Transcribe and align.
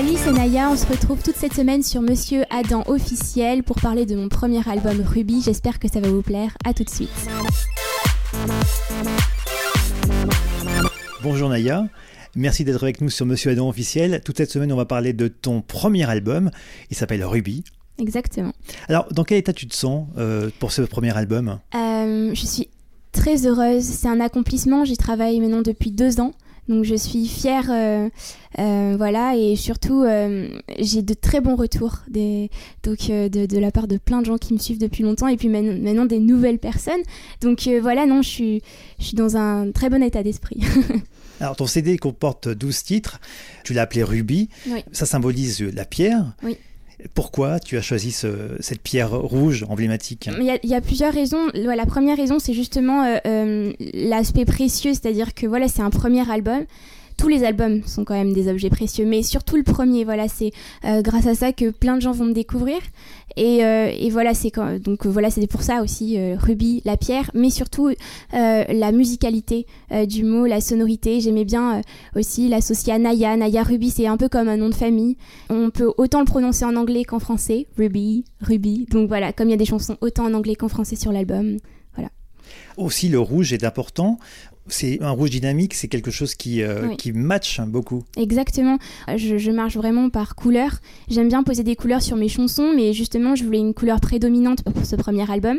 Salut, 0.00 0.14
c'est 0.16 0.30
Naya. 0.30 0.70
On 0.70 0.76
se 0.76 0.86
retrouve 0.86 1.20
toute 1.24 1.34
cette 1.34 1.54
semaine 1.54 1.82
sur 1.82 2.00
Monsieur 2.00 2.44
Adam 2.50 2.84
officiel 2.86 3.64
pour 3.64 3.80
parler 3.80 4.06
de 4.06 4.14
mon 4.14 4.28
premier 4.28 4.60
album 4.68 5.00
Ruby. 5.00 5.42
J'espère 5.42 5.80
que 5.80 5.88
ça 5.88 5.98
va 5.98 6.08
vous 6.08 6.22
plaire. 6.22 6.56
À 6.64 6.72
tout 6.72 6.84
de 6.84 6.88
suite. 6.88 7.10
Bonjour 11.20 11.48
Naya. 11.48 11.88
Merci 12.36 12.64
d'être 12.64 12.80
avec 12.80 13.00
nous 13.00 13.10
sur 13.10 13.26
Monsieur 13.26 13.50
Adam 13.50 13.68
officiel. 13.68 14.20
Toute 14.24 14.36
cette 14.36 14.52
semaine, 14.52 14.72
on 14.72 14.76
va 14.76 14.84
parler 14.84 15.14
de 15.14 15.26
ton 15.26 15.62
premier 15.62 16.08
album. 16.08 16.52
Il 16.90 16.96
s'appelle 16.96 17.24
Ruby. 17.24 17.64
Exactement. 17.98 18.52
Alors, 18.88 19.12
dans 19.12 19.24
quel 19.24 19.38
état 19.38 19.52
tu 19.52 19.66
te 19.66 19.74
sens 19.74 20.06
euh, 20.16 20.48
pour 20.60 20.70
ce 20.70 20.82
premier 20.82 21.16
album? 21.16 21.58
Euh, 21.74 22.30
je 22.34 22.46
suis 22.46 22.68
très 23.10 23.48
heureuse. 23.48 23.82
C'est 23.82 24.06
un 24.06 24.20
accomplissement. 24.20 24.84
J'y 24.84 24.96
travaille 24.96 25.40
maintenant 25.40 25.62
depuis 25.62 25.90
deux 25.90 26.20
ans. 26.20 26.34
Donc 26.68 26.84
je 26.84 26.94
suis 26.94 27.26
fière, 27.26 27.70
euh, 27.70 28.08
euh, 28.58 28.94
voilà, 28.96 29.36
et 29.36 29.56
surtout 29.56 30.02
euh, 30.02 30.48
j'ai 30.78 31.02
de 31.02 31.14
très 31.14 31.40
bons 31.40 31.56
retours 31.56 32.00
des, 32.08 32.50
donc, 32.82 33.08
de, 33.08 33.46
de 33.46 33.58
la 33.58 33.70
part 33.70 33.88
de 33.88 33.96
plein 33.96 34.20
de 34.20 34.26
gens 34.26 34.36
qui 34.36 34.52
me 34.52 34.58
suivent 34.58 34.78
depuis 34.78 35.02
longtemps 35.02 35.28
et 35.28 35.36
puis 35.36 35.48
maintenant, 35.48 35.82
maintenant 35.82 36.04
des 36.04 36.18
nouvelles 36.18 36.58
personnes. 36.58 37.00
Donc 37.40 37.68
voilà, 37.80 38.04
non, 38.06 38.20
je 38.22 38.28
suis, 38.28 38.62
je 38.98 39.06
suis 39.06 39.16
dans 39.16 39.36
un 39.36 39.70
très 39.72 39.88
bon 39.88 40.02
état 40.02 40.22
d'esprit. 40.22 40.60
Alors, 41.40 41.54
ton 41.56 41.66
CD 41.66 41.96
comporte 41.98 42.48
12 42.48 42.82
titres. 42.82 43.20
Tu 43.62 43.72
l'as 43.72 43.82
appelé 43.82 44.02
Ruby. 44.02 44.48
Oui. 44.66 44.84
Ça 44.90 45.06
symbolise 45.06 45.62
la 45.62 45.84
pierre. 45.84 46.34
Oui. 46.42 46.56
Pourquoi 47.14 47.60
tu 47.60 47.76
as 47.76 47.82
choisi 47.82 48.10
ce- 48.10 48.56
cette 48.60 48.82
pierre 48.82 49.12
rouge 49.12 49.64
emblématique 49.68 50.28
Il 50.40 50.58
y, 50.70 50.74
a, 50.74 50.80
plusieurs 50.80 51.12
raisons. 51.14 51.46
La 51.54 51.86
première 51.86 52.16
raison, 52.16 52.38
c'est 52.38 52.54
justement 52.54 53.04
euh, 53.04 53.16
euh, 53.26 53.72
l'aspect 53.94 54.44
précieux, 54.44 54.92
c'est-à-dire 54.94 55.34
que 55.34 55.46
voilà, 55.46 55.68
c'est 55.68 55.82
un 55.82 55.90
premier 55.90 56.28
album. 56.30 56.64
Tous 57.18 57.26
les 57.26 57.42
albums 57.42 57.82
sont 57.84 58.04
quand 58.04 58.14
même 58.14 58.32
des 58.32 58.48
objets 58.48 58.70
précieux, 58.70 59.04
mais 59.04 59.24
surtout 59.24 59.56
le 59.56 59.64
premier, 59.64 60.04
voilà, 60.04 60.28
c'est 60.28 60.52
euh, 60.84 61.02
grâce 61.02 61.26
à 61.26 61.34
ça 61.34 61.52
que 61.52 61.70
plein 61.70 61.96
de 61.96 62.00
gens 62.00 62.12
vont 62.12 62.26
me 62.26 62.32
découvrir. 62.32 62.78
Et, 63.36 63.64
euh, 63.64 63.90
voilà, 64.12 64.34
c'est 64.34 64.52
donc 64.80 65.04
euh, 65.04 65.10
voilà, 65.10 65.28
c'est 65.28 65.44
pour 65.48 65.62
ça 65.62 65.82
aussi 65.82 66.16
Ruby, 66.36 66.80
la 66.84 66.96
pierre, 66.96 67.30
mais 67.34 67.50
surtout 67.50 67.90
la 68.32 68.92
musicalité 68.92 69.66
du 70.06 70.24
mot, 70.24 70.46
la 70.46 70.60
sonorité. 70.60 71.20
J'aimais 71.20 71.44
bien 71.44 71.82
aussi 72.14 72.48
l'associer 72.48 72.92
à 72.92 72.98
Naya. 72.98 73.36
Naya 73.36 73.64
Ruby, 73.64 73.90
c'est 73.90 74.06
un 74.06 74.16
peu 74.16 74.28
comme 74.28 74.48
un 74.48 74.56
nom 74.56 74.68
de 74.68 74.74
famille. 74.74 75.16
On 75.50 75.70
peut 75.70 75.92
autant 75.98 76.20
le 76.20 76.24
prononcer 76.24 76.64
en 76.64 76.76
anglais 76.76 77.02
qu'en 77.02 77.18
français. 77.18 77.66
Ruby, 77.76 78.24
Ruby. 78.40 78.86
Donc 78.90 79.08
voilà, 79.08 79.32
comme 79.32 79.48
il 79.48 79.52
y 79.52 79.54
a 79.54 79.58
des 79.58 79.64
chansons 79.64 79.96
autant 80.00 80.26
en 80.26 80.34
anglais 80.34 80.54
qu'en 80.54 80.68
français 80.68 80.96
sur 80.96 81.10
l'album. 81.10 81.58
Aussi, 82.76 83.08
le 83.08 83.18
rouge 83.18 83.52
est 83.52 83.64
important. 83.64 84.18
C'est 84.68 85.00
un 85.02 85.10
rouge 85.10 85.30
dynamique, 85.30 85.74
c'est 85.74 85.88
quelque 85.88 86.10
chose 86.10 86.34
qui, 86.34 86.62
euh, 86.62 86.88
Oui. 86.88 86.96
qui 86.96 87.12
match 87.12 87.60
beaucoup. 87.60 88.04
Exactement. 88.16 88.78
Je, 89.16 89.38
je 89.38 89.50
marche 89.50 89.76
vraiment 89.76 90.10
par 90.10 90.34
couleur. 90.34 90.78
J'aime 91.08 91.28
bien 91.28 91.42
poser 91.42 91.62
des 91.64 91.76
couleurs 91.76 92.02
sur 92.02 92.16
mes 92.16 92.28
chansons, 92.28 92.72
mais 92.74 92.92
justement, 92.92 93.34
je 93.34 93.44
voulais 93.44 93.58
une 93.58 93.74
couleur 93.74 94.00
prédominante 94.00 94.62
pour 94.62 94.84
ce 94.84 94.96
premier 94.96 95.30
album. 95.30 95.58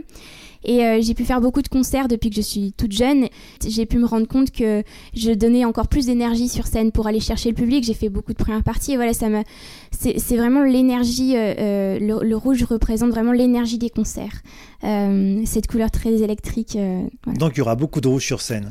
Et 0.64 0.84
euh, 0.84 1.00
j'ai 1.02 1.14
pu 1.14 1.24
faire 1.26 1.42
beaucoup 1.42 1.62
de 1.62 1.68
concerts 1.68 2.08
depuis 2.08 2.30
que 2.30 2.36
je 2.36 2.42
suis 2.42 2.74
toute 2.74 2.92
jeune. 2.92 3.28
J'ai 3.66 3.86
pu 3.86 3.98
me 3.98 4.06
rendre 4.06 4.28
compte 4.28 4.52
que 4.52 4.84
je 5.16 5.32
donnais 5.32 5.64
encore 5.66 5.88
plus 5.88 6.06
d'énergie 6.06 6.50
sur 6.50 6.68
scène 6.68 6.92
pour 6.92 7.08
aller 7.08 7.20
chercher 7.20 7.50
le 7.50 7.56
public. 7.56 7.84
J'ai 7.84 7.94
fait 7.94 8.10
beaucoup 8.10 8.34
de 8.34 8.38
premières 8.38 8.64
parties 8.64 8.94
et 8.94 8.96
voilà, 8.96 9.14
ça 9.14 9.30
m'a. 9.30 9.44
C'est 9.92 10.38
vraiment 10.38 10.64
l'énergie. 10.64 11.36
euh, 11.36 11.54
euh, 11.58 12.00
le, 12.00 12.26
le 12.28 12.36
rouge 12.38 12.64
représente 12.64 13.10
vraiment 13.12 13.32
l'énergie 13.32 13.78
des 13.78 13.90
concerts. 13.90 14.42
Euh, 14.84 15.42
cette 15.46 15.68
couleur 15.68 15.92
très 15.92 16.22
électrique. 16.22 16.78
voilà. 17.26 17.38
Donc, 17.40 17.54
il 17.56 17.60
y 17.60 17.62
aura 17.62 17.76
beaucoup 17.76 18.02
de 18.02 18.08
rouge 18.08 18.26
sur 18.26 18.42
scène. 18.42 18.70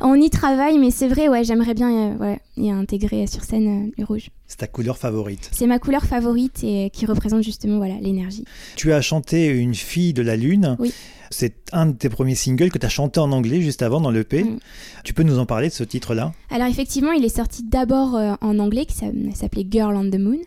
On 0.00 0.14
y 0.20 0.30
travaille, 0.30 0.78
mais 0.78 0.90
c'est 0.90 1.08
vrai, 1.08 1.28
ouais, 1.28 1.44
j'aimerais 1.44 1.74
bien 1.74 2.16
ouais, 2.16 2.40
y 2.56 2.70
intégrer 2.70 3.26
sur 3.26 3.44
scène 3.44 3.90
le 3.96 4.04
rouge. 4.04 4.30
C'est 4.46 4.58
ta 4.58 4.66
couleur 4.66 4.98
favorite. 4.98 5.50
C'est 5.52 5.66
ma 5.66 5.78
couleur 5.78 6.04
favorite 6.04 6.62
et 6.64 6.90
qui 6.92 7.06
représente 7.06 7.42
justement 7.42 7.78
voilà 7.78 7.94
l'énergie. 8.00 8.44
Tu 8.76 8.92
as 8.92 9.00
chanté 9.00 9.46
Une 9.46 9.74
fille 9.74 10.12
de 10.12 10.22
la 10.22 10.36
lune. 10.36 10.76
Oui. 10.78 10.92
C'est 11.30 11.54
un 11.72 11.86
de 11.86 11.92
tes 11.92 12.08
premiers 12.08 12.34
singles 12.34 12.70
que 12.70 12.78
tu 12.78 12.86
as 12.86 12.90
chanté 12.90 13.18
en 13.20 13.32
anglais 13.32 13.60
juste 13.60 13.82
avant 13.82 14.00
dans 14.00 14.10
l'EP. 14.10 14.44
Mm. 14.44 14.58
Tu 15.04 15.14
peux 15.14 15.22
nous 15.22 15.38
en 15.38 15.46
parler 15.46 15.68
de 15.68 15.72
ce 15.72 15.84
titre-là? 15.84 16.32
Alors 16.50 16.68
effectivement, 16.68 17.12
il 17.12 17.24
est 17.24 17.34
sorti 17.34 17.62
d'abord 17.64 18.14
euh, 18.16 18.34
en 18.40 18.58
anglais, 18.58 18.84
qui 18.86 18.94
s'a- 18.94 19.06
s'appelait 19.34 19.66
Girl 19.68 19.96
on 19.96 20.10
the 20.10 20.18
Moon, 20.18 20.38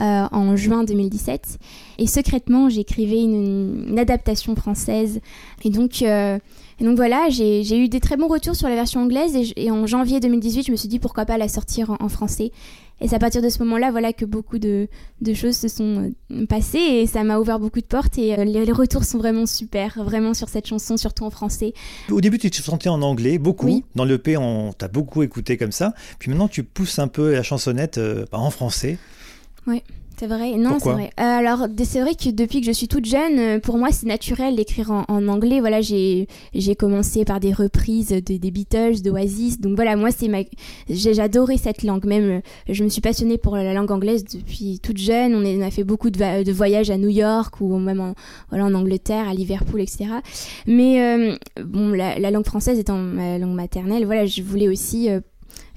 euh, 0.00 0.26
en 0.30 0.56
juin 0.56 0.84
2017. 0.84 1.58
Et 1.98 2.06
secrètement, 2.06 2.68
j'écrivais 2.68 3.22
une, 3.22 3.86
une 3.88 3.98
adaptation 3.98 4.54
française. 4.56 5.20
Et 5.64 5.70
donc, 5.70 6.02
euh, 6.02 6.38
et 6.78 6.84
donc 6.84 6.96
voilà, 6.96 7.28
j'ai 7.30 7.78
eu 7.78 7.88
des 7.88 8.00
très 8.00 8.16
bons 8.16 8.28
retours 8.28 8.54
sur 8.54 8.68
la 8.68 8.74
version 8.74 9.00
anglaise. 9.00 9.34
Et, 9.56 9.70
en 9.70 9.86
janvier 9.86 10.20
2018, 10.20 10.66
je 10.66 10.70
me 10.72 10.76
suis 10.76 10.88
dit 10.88 10.98
pourquoi 10.98 11.24
pas 11.24 11.38
la 11.38 11.48
sortir 11.48 11.90
en, 11.90 11.96
en 12.00 12.08
français. 12.08 12.52
Et 13.00 13.08
c'est 13.08 13.16
à 13.16 13.18
partir 13.18 13.42
de 13.42 13.48
ce 13.50 13.58
moment-là, 13.62 13.90
voilà 13.90 14.12
que 14.12 14.24
beaucoup 14.24 14.58
de, 14.58 14.88
de 15.20 15.34
choses 15.34 15.56
se 15.56 15.68
sont 15.68 16.12
euh, 16.30 16.46
passées 16.46 16.78
et 16.78 17.06
ça 17.06 17.24
m'a 17.24 17.38
ouvert 17.38 17.58
beaucoup 17.58 17.80
de 17.80 17.86
portes. 17.86 18.16
Et 18.16 18.38
euh, 18.38 18.44
les, 18.44 18.64
les 18.64 18.72
retours 18.72 19.04
sont 19.04 19.18
vraiment 19.18 19.44
super, 19.44 20.02
vraiment 20.02 20.32
sur 20.32 20.48
cette 20.48 20.66
chanson, 20.66 20.96
surtout 20.96 21.24
en 21.24 21.30
français. 21.30 21.74
Au 22.10 22.20
début, 22.22 22.38
tu 22.38 22.50
te 22.50 22.56
chantais 22.62 22.88
en 22.88 23.02
anglais, 23.02 23.36
beaucoup. 23.38 23.66
Oui. 23.66 23.84
Dans 23.94 24.04
l'EP, 24.04 24.38
on 24.38 24.72
t'a 24.72 24.88
beaucoup 24.88 25.22
écouté 25.22 25.58
comme 25.58 25.72
ça. 25.72 25.94
Puis 26.18 26.30
maintenant, 26.30 26.48
tu 26.48 26.62
pousses 26.62 26.98
un 26.98 27.08
peu 27.08 27.32
la 27.32 27.42
chansonnette 27.42 27.98
euh, 27.98 28.24
bah, 28.32 28.38
en 28.38 28.50
français. 28.50 28.98
C'est 30.18 30.26
vrai, 30.28 30.52
non, 30.56 30.78
c'est 30.78 30.88
vrai. 30.94 31.10
Euh, 31.20 31.22
alors, 31.22 31.66
c'est 31.84 32.00
vrai 32.00 32.14
que 32.14 32.30
depuis 32.30 32.60
que 32.62 32.66
je 32.66 32.72
suis 32.72 32.88
toute 32.88 33.04
jeune, 33.04 33.38
euh, 33.38 33.58
pour 33.60 33.76
moi, 33.76 33.90
c'est 33.92 34.06
naturel 34.06 34.56
d'écrire 34.56 34.90
en, 34.90 35.04
en 35.08 35.28
anglais. 35.28 35.60
Voilà, 35.60 35.82
j'ai 35.82 36.26
commencé 36.78 37.26
par 37.26 37.38
des 37.38 37.52
reprises 37.52 38.08
de, 38.08 38.20
des 38.20 38.50
Beatles, 38.50 39.02
d'Oasis. 39.04 39.60
Donc 39.60 39.76
voilà, 39.76 39.94
moi, 39.94 40.10
c'est 40.10 40.28
ma, 40.28 40.38
j'ai 40.88 41.12
j'adorais 41.12 41.58
cette 41.58 41.82
langue. 41.82 42.06
Même, 42.06 42.24
euh, 42.24 42.40
je 42.72 42.82
me 42.82 42.88
suis 42.88 43.02
passionnée 43.02 43.36
pour 43.36 43.56
la 43.56 43.74
langue 43.74 43.90
anglaise 43.92 44.24
depuis 44.24 44.80
toute 44.82 44.96
jeune. 44.96 45.34
On, 45.34 45.44
est- 45.44 45.58
on 45.58 45.66
a 45.66 45.70
fait 45.70 45.84
beaucoup 45.84 46.08
de, 46.08 46.42
de 46.44 46.52
voyages 46.52 46.88
à 46.88 46.96
New 46.96 47.10
York 47.10 47.60
ou 47.60 47.76
même 47.78 48.00
en, 48.00 48.14
voilà, 48.48 48.64
en 48.64 48.72
Angleterre, 48.74 49.28
à 49.28 49.34
Liverpool, 49.34 49.82
etc. 49.82 50.06
Mais 50.66 51.02
euh, 51.02 51.36
bon, 51.62 51.90
la, 51.90 52.18
la 52.18 52.30
langue 52.30 52.46
française 52.46 52.78
étant 52.78 52.96
ma 52.96 53.36
langue 53.36 53.54
maternelle, 53.54 54.06
voilà, 54.06 54.24
je 54.24 54.40
voulais 54.42 54.68
aussi 54.68 55.10
euh, 55.10 55.20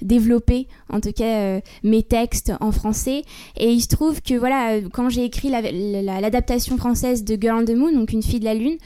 développer, 0.02 0.66
en 0.90 1.00
tout 1.00 1.12
cas, 1.12 1.24
euh, 1.40 1.60
mes 1.82 2.02
textes 2.02 2.52
en 2.60 2.72
français. 2.72 3.22
Et 3.56 3.70
il 3.70 3.80
se 3.80 3.88
trouve 3.88 4.22
que 4.22 4.34
voilà, 4.34 4.72
euh, 4.72 4.88
quand 4.92 5.08
j'ai 5.08 5.24
écrit 5.24 5.50
la- 5.50 5.60
la- 5.60 6.20
l'adaptation 6.20 6.76
française 6.76 7.24
de 7.24 7.36
Girl 7.40 7.62
on 7.62 7.64
the 7.64 7.76
Moon, 7.76 7.92
donc 7.92 8.12
une 8.12 8.22
fille 8.22 8.40
de 8.40 8.44
la 8.44 8.54
lune, 8.54 8.78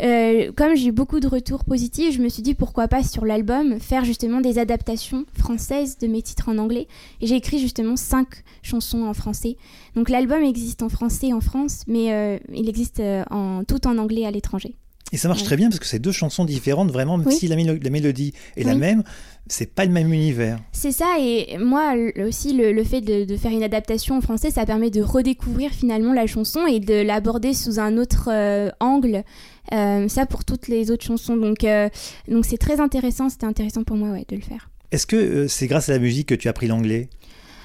euh, 0.00 0.50
comme 0.56 0.74
j'ai 0.74 0.88
eu 0.88 0.92
beaucoup 0.92 1.20
de 1.20 1.28
retours 1.28 1.64
positifs, 1.64 2.14
je 2.14 2.22
me 2.22 2.28
suis 2.28 2.42
dit 2.42 2.54
pourquoi 2.54 2.88
pas 2.88 3.02
sur 3.02 3.24
l'album 3.26 3.78
faire 3.78 4.04
justement 4.04 4.40
des 4.40 4.58
adaptations 4.58 5.26
françaises 5.38 5.98
de 5.98 6.06
mes 6.06 6.22
titres 6.22 6.48
en 6.48 6.58
anglais. 6.58 6.88
Et 7.20 7.26
j'ai 7.26 7.36
écrit 7.36 7.58
justement 7.58 7.96
cinq 7.96 8.28
chansons 8.62 9.02
en 9.04 9.12
français. 9.14 9.56
Donc 9.94 10.08
l'album 10.08 10.42
existe 10.42 10.82
en 10.82 10.88
français 10.88 11.32
en 11.32 11.40
France, 11.40 11.82
mais 11.86 12.40
il 12.54 12.68
existe 12.68 13.02
tout 13.68 13.86
en 13.86 13.98
anglais 13.98 14.24
à 14.24 14.30
l'étranger. 14.30 14.74
Et 15.12 15.18
ça 15.18 15.28
marche 15.28 15.40
Ouais. 15.42 15.46
très 15.46 15.56
bien 15.56 15.68
parce 15.68 15.78
que 15.78 15.86
c'est 15.86 15.98
deux 15.98 16.10
chansons 16.12 16.44
différentes, 16.44 16.90
vraiment, 16.90 17.18
même 17.18 17.26
Oui. 17.26 17.34
si 17.36 17.46
la, 17.46 17.56
mélo- 17.56 17.78
la 17.82 17.90
mélodie 17.90 18.32
est 18.56 18.64
la 18.64 18.74
même, 18.74 19.02
c'est 19.46 19.74
pas 19.74 19.84
le 19.84 19.92
même 19.92 20.12
univers. 20.12 20.58
C'est 20.72 20.90
ça, 20.92 21.16
et 21.20 21.58
moi 21.58 21.94
aussi, 22.26 22.54
le, 22.54 22.72
le 22.72 22.82
fait 22.84 23.00
de, 23.02 23.24
de 23.24 23.36
faire 23.36 23.50
une 23.50 23.62
adaptation 23.62 24.16
en 24.16 24.20
français, 24.22 24.50
ça 24.50 24.64
permet 24.64 24.88
de 24.90 25.02
redécouvrir 25.02 25.70
finalement 25.72 26.12
la 26.14 26.26
chanson 26.26 26.66
et 26.66 26.80
de 26.80 26.94
l'aborder 27.02 27.52
sous 27.52 27.78
un 27.78 27.98
autre 27.98 28.30
euh, 28.32 28.70
angle. 28.80 29.22
Euh, 29.72 30.08
ça 30.08 30.26
pour 30.26 30.44
toutes 30.44 30.68
les 30.68 30.90
autres 30.90 31.04
chansons. 31.04 31.36
Donc 31.36 31.62
euh, 31.64 31.88
donc 32.28 32.44
c'est 32.46 32.58
très 32.58 32.80
intéressant, 32.80 33.28
c'était 33.28 33.46
intéressant 33.46 33.84
pour 33.84 33.96
moi 33.96 34.10
ouais, 34.10 34.24
de 34.28 34.36
le 34.36 34.42
faire. 34.42 34.70
Est-ce 34.90 35.06
que 35.06 35.46
c'est 35.46 35.66
grâce 35.68 35.88
à 35.88 35.92
la 35.92 35.98
musique 35.98 36.28
que 36.28 36.34
tu 36.34 36.48
as 36.48 36.50
appris 36.50 36.66
l'anglais? 36.66 37.08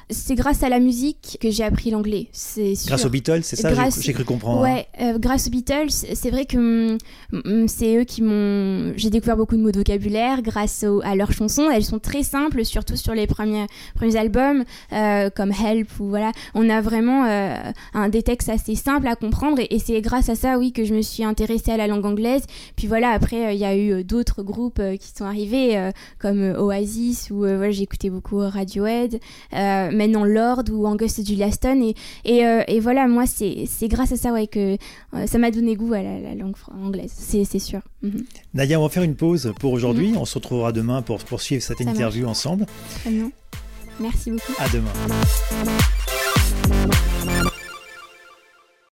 C'est 0.09 0.35
grâce 0.35 0.63
à 0.63 0.69
la 0.69 0.79
musique 0.79 1.37
que 1.41 1.51
j'ai 1.51 1.63
appris 1.65 1.91
l'anglais, 1.91 2.27
c'est. 2.31 2.73
Grâce 2.87 3.03
aux 3.03 3.09
Beatles, 3.09 3.41
c'est 3.43 3.57
ça 3.57 3.71
Grâce- 3.71 4.01
j'ai 4.01 4.13
cru 4.13 4.23
comprendre. 4.23 4.61
Ouais, 4.61 4.87
euh, 5.01 5.19
grâce 5.19 5.47
aux 5.47 5.49
Beatles, 5.49 5.89
c'est 5.89 6.29
vrai 6.31 6.45
que 6.45 6.57
hum, 6.93 6.97
hum, 7.33 7.67
c'est 7.67 7.97
eux 7.97 8.05
qui 8.05 8.21
m'ont. 8.21 8.93
J'ai 8.95 9.09
découvert 9.09 9.35
beaucoup 9.35 9.57
de 9.57 9.61
mots 9.61 9.71
de 9.71 9.77
vocabulaire 9.79 10.41
grâce 10.41 10.85
au- 10.87 11.01
à 11.03 11.13
leurs 11.15 11.33
chansons. 11.33 11.69
Elles 11.69 11.83
sont 11.83 11.99
très 11.99 12.23
simples, 12.23 12.63
surtout 12.63 12.95
sur 12.95 13.13
les 13.13 13.27
premiers, 13.27 13.65
premiers 13.95 14.15
albums, 14.15 14.63
euh, 14.93 15.29
comme 15.29 15.51
Help 15.51 15.89
ou 15.99 16.07
voilà. 16.07 16.31
On 16.55 16.69
a 16.69 16.79
vraiment 16.79 17.25
euh, 17.25 17.57
un, 17.93 18.07
des 18.07 18.23
textes 18.23 18.47
assez 18.47 18.75
simples 18.75 19.07
à 19.07 19.17
comprendre 19.17 19.59
et, 19.59 19.67
et 19.75 19.79
c'est 19.79 19.99
grâce 19.99 20.29
à 20.29 20.35
ça, 20.35 20.57
oui, 20.57 20.71
que 20.71 20.85
je 20.85 20.93
me 20.93 21.01
suis 21.01 21.25
intéressée 21.25 21.71
à 21.71 21.77
la 21.77 21.87
langue 21.87 22.05
anglaise. 22.05 22.43
Puis 22.77 22.87
voilà, 22.87 23.09
après, 23.09 23.53
il 23.55 23.59
y 23.59 23.65
a 23.65 23.75
eu 23.75 24.05
d'autres 24.05 24.41
groupes 24.41 24.81
qui 25.01 25.11
sont 25.13 25.25
arrivés, 25.25 25.91
comme 26.17 26.41
Oasis 26.57 27.29
ou 27.29 27.39
voilà, 27.39 27.67
écouté 27.67 28.09
beaucoup 28.09 28.37
Radiohead, 28.37 29.19
maintenant 29.97 30.23
Lord 30.23 30.63
ou 30.71 30.85
Angus 30.85 31.19
et 31.19 31.25
Julia 31.25 31.51
Stone 31.51 31.83
et 31.83 31.95
et, 32.23 32.45
euh, 32.45 32.61
et 32.67 32.79
voilà, 32.79 33.07
moi, 33.07 33.25
c'est 33.25 33.67
grâce 33.87 34.11
à 34.11 34.17
ça 34.17 34.31
ouais, 34.31 34.47
que 34.47 34.77
euh, 35.13 35.27
ça 35.27 35.37
m'a 35.37 35.51
donné 35.51 35.75
goût 35.75 35.93
à 35.93 36.01
la, 36.01 36.19
la 36.19 36.35
langue 36.35 36.55
anglaise, 36.83 37.13
c'est 37.15 37.59
sûr. 37.59 37.81
Mhm. 38.03 38.25
Nadia, 38.53 38.79
on 38.79 38.83
va 38.83 38.89
faire 38.89 39.03
une 39.03 39.15
pause 39.15 39.53
pour 39.59 39.73
aujourd'hui. 39.73 40.13
On 40.17 40.25
se 40.25 40.35
retrouvera 40.35 40.71
demain 40.71 41.01
pour 41.01 41.19
poursuivre 41.19 41.63
cette 41.63 41.83
Ça 41.83 41.89
interview 41.89 42.27
ensemble. 42.27 42.65
Très 43.01 43.11
bien. 43.11 43.31
Merci 43.99 44.31
beaucoup. 44.31 44.53
À 44.59 44.69
demain. 44.69 44.91